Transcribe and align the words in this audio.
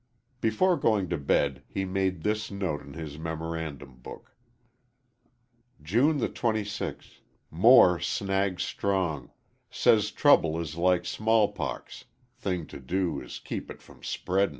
Before 0.41 0.77
going 0.77 1.09
to 1.09 1.17
bed 1.19 1.61
he 1.67 1.85
made 1.85 2.23
this 2.23 2.49
note 2.49 2.81
in 2.81 2.93
his 2.95 3.19
memorandum 3.19 3.97
book: 3.97 4.31
_"June 5.79 6.17
the 6.17 6.27
26 6.27 7.21
More 7.51 7.99
snags 7.99 8.63
Strong 8.63 9.29
says 9.69 10.09
trubel 10.11 10.59
is 10.59 10.75
like 10.75 11.05
small 11.05 11.51
pox 11.51 12.05
thing 12.35 12.65
to 12.65 12.79
do 12.79 13.21
is 13.21 13.37
kepe 13.37 13.69
it 13.73 13.81
from 13.83 14.01
spreadin." 14.01 14.49